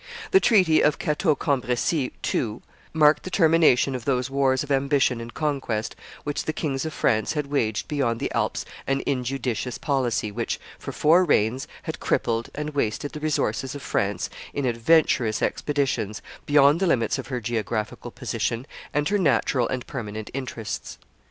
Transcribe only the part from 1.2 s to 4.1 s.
Cambresis, too, marked the termination of